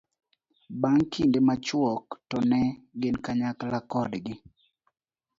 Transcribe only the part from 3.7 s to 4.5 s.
kodgi